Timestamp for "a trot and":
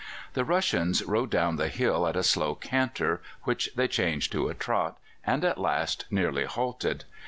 4.49-5.45